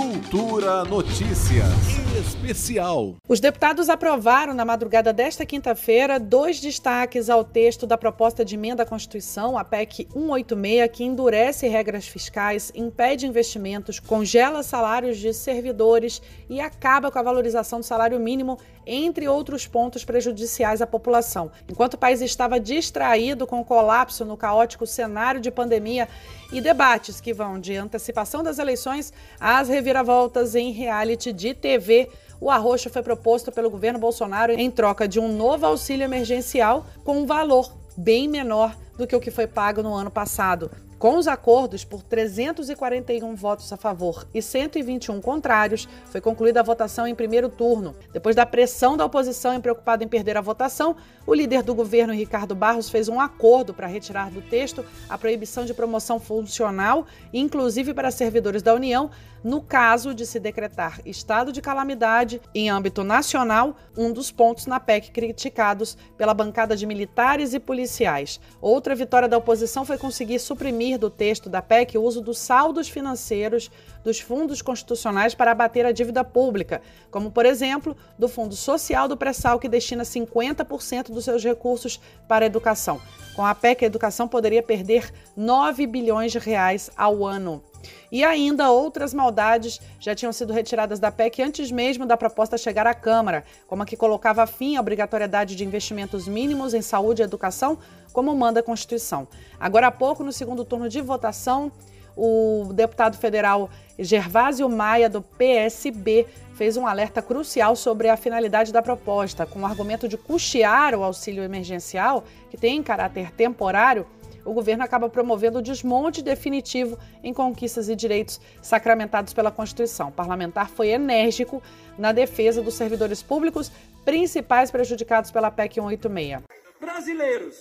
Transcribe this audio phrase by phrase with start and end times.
[0.00, 3.16] Cultura Notícias Especial.
[3.26, 8.82] Os deputados aprovaram na madrugada desta quinta-feira dois destaques ao texto da proposta de emenda
[8.82, 16.20] à Constituição, a PEC 186, que endurece regras fiscais, impede investimentos, congela salários de servidores
[16.48, 21.50] e acaba com a valorização do salário mínimo, entre outros pontos prejudiciais à população.
[21.68, 26.08] Enquanto o país estava distraído com o colapso no caótico cenário de pandemia
[26.52, 32.09] e debates que vão de antecipação das eleições às reviravoltas em reality de TV,
[32.40, 37.18] o arroxo foi proposto pelo governo Bolsonaro em troca de um novo auxílio emergencial com
[37.18, 40.70] um valor bem menor do que o que foi pago no ano passado.
[41.00, 47.06] Com os acordos por 341 votos a favor e 121 contrários, foi concluída a votação
[47.06, 47.96] em primeiro turno.
[48.12, 50.94] Depois da pressão da oposição e preocupada em perder a votação,
[51.26, 55.64] o líder do governo, Ricardo Barros, fez um acordo para retirar do texto a proibição
[55.64, 59.10] de promoção funcional, inclusive para servidores da União,
[59.42, 64.78] no caso de se decretar estado de calamidade em âmbito nacional, um dos pontos na
[64.78, 68.38] PEC criticados pela bancada de militares e policiais.
[68.60, 72.88] Outra vitória da oposição foi conseguir suprimir do texto da PEC o uso dos saldos
[72.88, 73.70] financeiros
[74.02, 79.16] dos fundos constitucionais para abater a dívida pública, como, por exemplo, do Fundo Social do
[79.16, 83.00] Pré-Sal, que destina 50% dos seus recursos para a educação.
[83.34, 87.62] Com a PEC, a educação poderia perder 9 bilhões de reais ao ano.
[88.10, 92.86] E ainda outras maldades já tinham sido retiradas da PEC antes mesmo da proposta chegar
[92.86, 97.24] à Câmara, como a que colocava fim à obrigatoriedade de investimentos mínimos em saúde e
[97.24, 97.78] educação,
[98.12, 99.28] como manda a Constituição.
[99.58, 101.70] Agora há pouco, no segundo turno de votação,
[102.16, 108.82] o deputado federal Gervásio Maia, do PSB, fez um alerta crucial sobre a finalidade da
[108.82, 114.06] proposta, com o argumento de custear o auxílio emergencial, que tem caráter temporário
[114.44, 120.08] o governo acaba promovendo o desmonte definitivo em conquistas e direitos sacramentados pela Constituição.
[120.08, 121.62] O parlamentar foi enérgico
[121.98, 123.70] na defesa dos servidores públicos,
[124.04, 126.42] principais prejudicados pela PEC 186.
[126.80, 127.56] Brasileiros,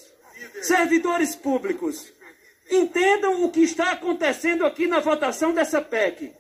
[0.62, 2.12] servidores públicos,
[2.72, 6.34] entendam o que está acontecendo aqui na votação dessa PEC.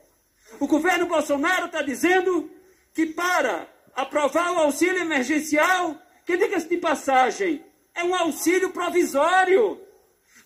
[0.60, 2.50] O governo Bolsonaro está dizendo
[2.94, 9.82] que para aprovar o auxílio emergencial, que diga-se de passagem, é um auxílio provisório.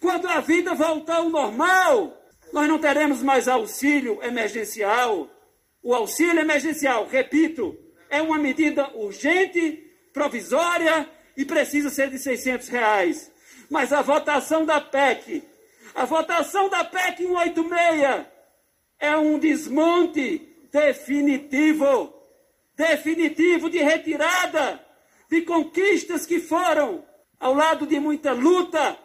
[0.04, 2.22] Quando a vida voltar ao normal,
[2.52, 5.30] nós não teremos mais auxílio emergencial.
[5.82, 7.74] O auxílio emergencial, repito,
[8.10, 9.82] é uma medida urgente,
[10.12, 13.32] provisória e precisa ser de 600 reais.
[13.70, 15.42] Mas a votação da PEC,
[15.96, 18.26] a votação da PEC 186
[19.00, 22.14] é um desmonte definitivo,
[22.76, 24.86] definitivo de retirada
[25.30, 27.06] de conquistas que foram,
[27.40, 29.00] ao lado de muita luta,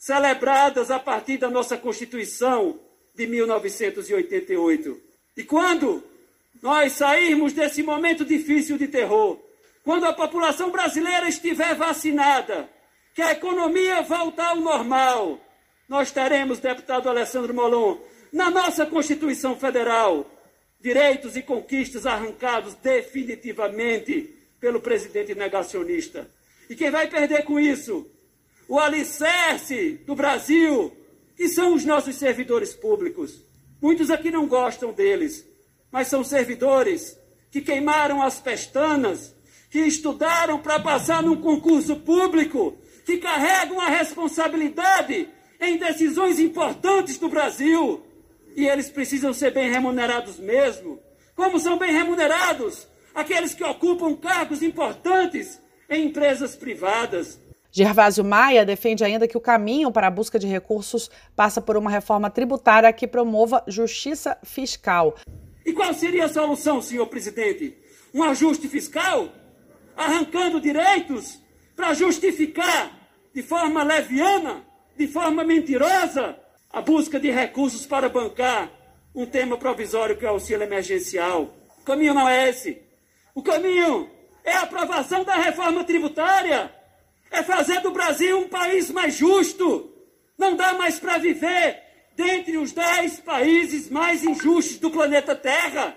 [0.00, 2.80] celebradas a partir da nossa Constituição
[3.14, 4.98] de 1988.
[5.36, 6.02] E quando
[6.62, 9.38] nós sairmos desse momento difícil de terror,
[9.84, 12.66] quando a população brasileira estiver vacinada,
[13.14, 15.38] que a economia voltar ao normal,
[15.86, 17.98] nós teremos, deputado Alessandro Molon,
[18.32, 20.24] na nossa Constituição Federal,
[20.80, 26.30] direitos e conquistas arrancados definitivamente pelo presidente negacionista.
[26.70, 28.10] E quem vai perder com isso?
[28.70, 30.96] O alicerce do Brasil,
[31.36, 33.44] que são os nossos servidores públicos.
[33.82, 35.44] Muitos aqui não gostam deles,
[35.90, 37.18] mas são servidores
[37.50, 39.34] que queimaram as pestanas,
[39.70, 45.28] que estudaram para passar num concurso público, que carregam a responsabilidade
[45.60, 48.06] em decisões importantes do Brasil.
[48.54, 51.00] E eles precisam ser bem remunerados mesmo.
[51.34, 57.40] Como são bem remunerados aqueles que ocupam cargos importantes em empresas privadas.
[57.72, 61.90] Gervásio Maia defende ainda que o caminho para a busca de recursos passa por uma
[61.90, 65.14] reforma tributária que promova justiça fiscal.
[65.64, 67.76] E qual seria a solução, senhor presidente?
[68.12, 69.28] Um ajuste fiscal?
[69.96, 71.38] Arrancando direitos
[71.76, 72.98] para justificar
[73.32, 74.64] de forma leviana,
[74.98, 76.36] de forma mentirosa,
[76.72, 78.70] a busca de recursos para bancar
[79.14, 81.54] um tema provisório que é o auxílio emergencial.
[81.80, 82.82] O caminho não é esse.
[83.34, 84.10] O caminho
[84.44, 86.79] é a aprovação da reforma tributária
[87.30, 89.90] é fazer do Brasil um país mais justo.
[90.36, 91.78] Não dá mais para viver
[92.16, 95.94] dentre os dez países mais injustos do planeta Terra.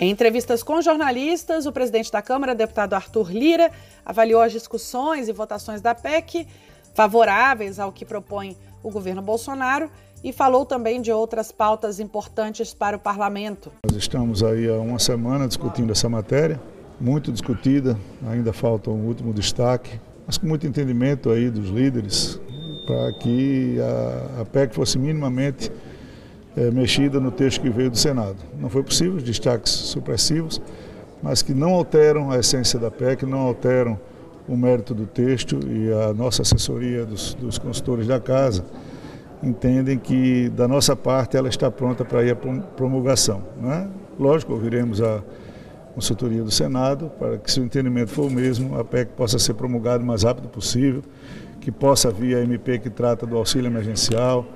[0.00, 3.70] Em entrevistas com jornalistas, o presidente da Câmara, deputado Arthur Lira,
[4.04, 6.46] avaliou as discussões e votações da PEC
[6.94, 9.90] favoráveis ao que propõe o governo Bolsonaro
[10.24, 13.72] e falou também de outras pautas importantes para o parlamento.
[13.86, 16.60] Nós estamos aí há uma semana discutindo essa matéria,
[17.00, 22.40] muito discutida, ainda falta um último destaque, mas com muito entendimento aí dos líderes,
[22.86, 25.70] para que a, a PEC fosse minimamente
[26.56, 28.36] é, mexida no texto que veio do Senado.
[28.58, 30.60] Não foi possível, destaques supressivos,
[31.22, 33.98] mas que não alteram a essência da PEC, não alteram
[34.48, 38.64] o mérito do texto e a nossa assessoria dos, dos consultores da casa
[39.42, 43.42] entendem que, da nossa parte, ela está pronta para ir à promulgação.
[43.60, 43.88] Né?
[44.18, 45.22] Lógico, ouviremos a
[45.94, 49.54] consultoria do Senado para que, se o entendimento for o mesmo, a PEC possa ser
[49.54, 51.02] promulgada o mais rápido possível,
[51.60, 54.46] que possa vir a MP que trata do auxílio emergencial,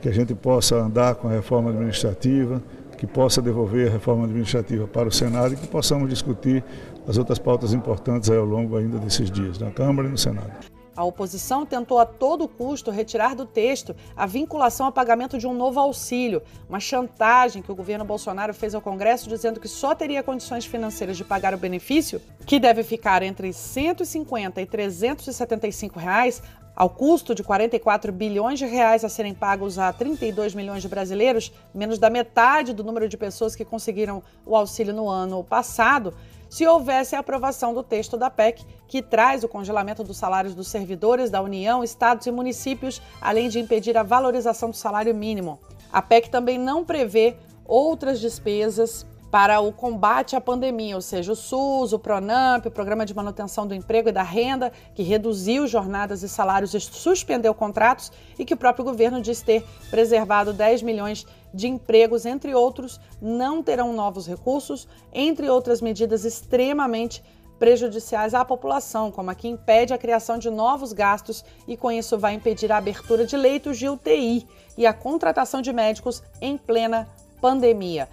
[0.00, 2.62] que a gente possa andar com a reforma administrativa,
[2.96, 6.64] que possa devolver a reforma administrativa para o Senado e que possamos discutir
[7.06, 10.75] as outras pautas importantes ao longo ainda desses dias, na Câmara e no Senado.
[10.96, 15.52] A oposição tentou a todo custo retirar do texto a vinculação ao pagamento de um
[15.52, 20.22] novo auxílio, uma chantagem que o governo Bolsonaro fez ao Congresso dizendo que só teria
[20.22, 26.42] condições financeiras de pagar o benefício, que deve ficar entre 150 e 375 reais,
[26.74, 31.50] ao custo de 44 bilhões de reais a serem pagos a 32 milhões de brasileiros,
[31.74, 36.12] menos da metade do número de pessoas que conseguiram o auxílio no ano passado,
[36.48, 40.68] se houvesse a aprovação do texto da PEC, que traz o congelamento dos salários dos
[40.68, 45.58] servidores da União, estados e municípios, além de impedir a valorização do salário mínimo.
[45.92, 51.36] A PEC também não prevê outras despesas para o combate à pandemia, ou seja, o
[51.36, 56.22] SUS, o PRONAMP, o Programa de Manutenção do Emprego e da Renda, que reduziu jornadas
[56.22, 61.26] e salários e suspendeu contratos, e que o próprio governo diz ter preservado 10 milhões
[61.56, 67.24] de empregos, entre outros, não terão novos recursos, entre outras medidas extremamente
[67.58, 72.18] prejudiciais à população, como a que impede a criação de novos gastos e, com isso,
[72.18, 77.08] vai impedir a abertura de leitos de UTI e a contratação de médicos em plena
[77.40, 78.08] pandemia.